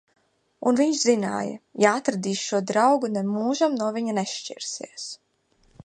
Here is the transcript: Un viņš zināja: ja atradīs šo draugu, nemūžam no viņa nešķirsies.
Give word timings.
Un 0.69 0.77
viņš 0.79 1.01
zināja: 1.09 1.59
ja 1.85 1.91
atradīs 2.01 2.41
šo 2.47 2.63
draugu, 2.73 3.13
nemūžam 3.19 3.79
no 3.83 3.93
viņa 3.99 4.17
nešķirsies. 4.21 5.07